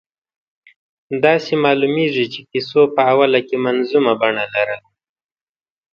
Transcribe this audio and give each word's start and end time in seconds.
داسې 1.25 1.53
معلومېږي 1.63 2.25
چې 2.33 2.39
کیسو 2.51 2.81
په 2.95 3.01
اوله 3.11 3.39
کې 3.47 3.57
منظومه 3.65 4.13
بڼه 4.21 4.45
لرله. 4.53 4.89